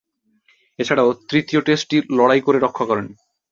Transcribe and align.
এছাড়াও 0.79 1.09
তৃতীয় 1.29 1.61
টেস্টটি 1.61 1.97
লড়াই 2.17 2.41
করে 2.41 2.57
রক্ষা 2.59 2.85
করেন। 2.85 3.07